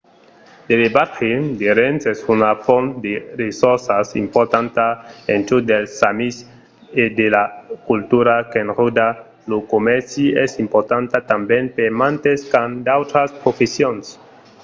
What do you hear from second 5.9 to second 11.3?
samis e la cultura qu'enròda lo comèrci es importanta